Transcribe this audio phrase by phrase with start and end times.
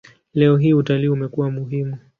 [0.33, 1.97] Leo hii utalii umekuwa muhimu.